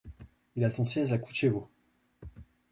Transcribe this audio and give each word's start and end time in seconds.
Il 0.55 0.65
a 0.65 0.71
son 0.71 0.83
siège 0.83 1.13
à 1.13 1.19
Kučevo. 1.19 1.69